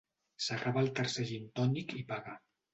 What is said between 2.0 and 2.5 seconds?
i paga.